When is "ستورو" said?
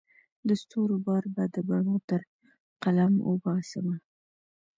0.61-0.97